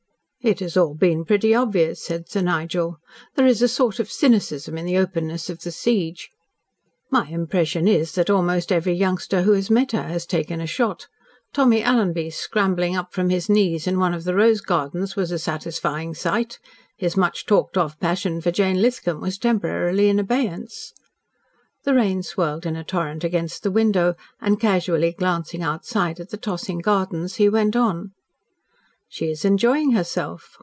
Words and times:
"It 0.43 0.59
has 0.61 0.75
all 0.75 0.95
been 0.95 1.23
pretty 1.23 1.53
obvious," 1.53 2.01
said 2.03 2.27
Sir 2.27 2.41
Nigel. 2.41 2.97
"There 3.35 3.45
is 3.45 3.61
a 3.61 3.67
sort 3.67 3.99
of 3.99 4.11
cynicism 4.11 4.75
in 4.75 4.87
the 4.87 4.97
openness 4.97 5.51
of 5.51 5.61
the 5.61 5.71
siege. 5.71 6.31
My 7.11 7.27
impression 7.27 7.87
is 7.87 8.13
that 8.13 8.27
almost 8.27 8.71
every 8.71 8.95
youngster 8.95 9.43
who 9.43 9.51
has 9.51 9.69
met 9.69 9.91
her 9.91 10.01
has 10.01 10.25
taken 10.25 10.59
a 10.59 10.65
shot. 10.65 11.05
Tommy 11.53 11.83
Alanby 11.83 12.33
scrambling 12.33 12.95
up 12.95 13.13
from 13.13 13.29
his 13.29 13.49
knees 13.49 13.85
in 13.85 13.99
one 13.99 14.15
of 14.15 14.23
the 14.23 14.33
rose 14.33 14.61
gardens 14.61 15.15
was 15.15 15.29
a 15.31 15.37
satisfying 15.37 16.15
sight. 16.15 16.57
His 16.97 17.15
much 17.15 17.45
talked 17.45 17.77
of 17.77 17.99
passion 17.99 18.41
for 18.41 18.49
Jane 18.49 18.77
Lithcom 18.81 19.21
was 19.21 19.37
temporarily 19.37 20.09
in 20.09 20.17
abeyance." 20.17 20.91
The 21.83 21.93
rain 21.93 22.23
swirled 22.23 22.65
in 22.65 22.75
a 22.75 22.83
torrent 22.83 23.23
against 23.23 23.61
the 23.61 23.69
window, 23.69 24.15
and 24.39 24.59
casually 24.59 25.11
glancing 25.11 25.61
outside 25.61 26.19
at 26.19 26.31
the 26.31 26.35
tossing 26.37 26.79
gardens 26.79 27.35
he 27.35 27.47
went 27.47 27.75
on. 27.75 28.13
"She 29.13 29.25
is 29.29 29.43
enjoying 29.43 29.91
herself. 29.91 30.57